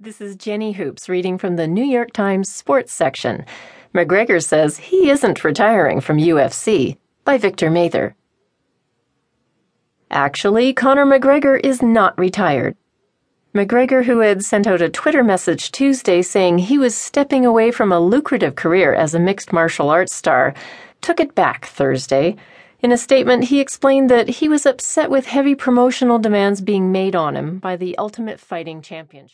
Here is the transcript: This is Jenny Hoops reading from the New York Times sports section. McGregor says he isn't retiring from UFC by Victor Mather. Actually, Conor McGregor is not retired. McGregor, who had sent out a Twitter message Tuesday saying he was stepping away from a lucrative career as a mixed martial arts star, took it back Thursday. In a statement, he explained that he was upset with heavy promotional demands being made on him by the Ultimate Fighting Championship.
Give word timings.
This 0.00 0.20
is 0.20 0.36
Jenny 0.36 0.70
Hoops 0.74 1.08
reading 1.08 1.38
from 1.38 1.56
the 1.56 1.66
New 1.66 1.84
York 1.84 2.12
Times 2.12 2.48
sports 2.48 2.92
section. 2.92 3.44
McGregor 3.92 4.40
says 4.40 4.76
he 4.76 5.10
isn't 5.10 5.42
retiring 5.42 6.00
from 6.00 6.18
UFC 6.18 6.96
by 7.24 7.36
Victor 7.36 7.68
Mather. 7.68 8.14
Actually, 10.08 10.72
Conor 10.72 11.04
McGregor 11.04 11.58
is 11.64 11.82
not 11.82 12.16
retired. 12.16 12.76
McGregor, 13.52 14.04
who 14.04 14.20
had 14.20 14.44
sent 14.44 14.68
out 14.68 14.80
a 14.80 14.88
Twitter 14.88 15.24
message 15.24 15.72
Tuesday 15.72 16.22
saying 16.22 16.58
he 16.58 16.78
was 16.78 16.94
stepping 16.94 17.44
away 17.44 17.72
from 17.72 17.90
a 17.90 17.98
lucrative 17.98 18.54
career 18.54 18.94
as 18.94 19.16
a 19.16 19.18
mixed 19.18 19.52
martial 19.52 19.90
arts 19.90 20.14
star, 20.14 20.54
took 21.00 21.18
it 21.18 21.34
back 21.34 21.66
Thursday. 21.66 22.36
In 22.80 22.92
a 22.92 22.96
statement, 22.96 23.46
he 23.46 23.58
explained 23.58 24.08
that 24.10 24.28
he 24.28 24.48
was 24.48 24.64
upset 24.64 25.10
with 25.10 25.26
heavy 25.26 25.56
promotional 25.56 26.20
demands 26.20 26.60
being 26.60 26.92
made 26.92 27.16
on 27.16 27.36
him 27.36 27.58
by 27.58 27.74
the 27.74 27.98
Ultimate 27.98 28.38
Fighting 28.38 28.80
Championship. 28.80 29.26